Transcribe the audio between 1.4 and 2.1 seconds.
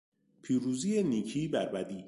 بر بدی